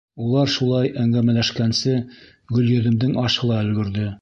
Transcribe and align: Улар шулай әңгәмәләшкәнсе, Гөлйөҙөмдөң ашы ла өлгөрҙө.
Улар 0.27 0.51
шулай 0.53 0.89
әңгәмәләшкәнсе, 1.03 1.95
Гөлйөҙөмдөң 2.57 3.17
ашы 3.27 3.53
ла 3.53 3.63
өлгөрҙө. 3.69 4.09